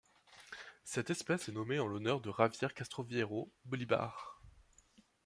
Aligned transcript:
Cette 0.83 1.11
espèce 1.11 1.47
est 1.47 1.51
nommée 1.51 1.77
en 1.79 1.85
l'honneur 1.85 2.21
de 2.21 2.31
Javier 2.35 2.69
Castroviejo 2.73 3.51
Bolibar. 3.65 4.41